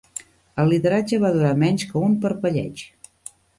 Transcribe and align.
El 0.63 0.71
lideratge 0.73 1.19
va 1.25 1.31
durar 1.37 1.53
menys 1.65 1.87
que 1.93 2.01
un 2.09 2.17
parpelleig. 2.25 2.85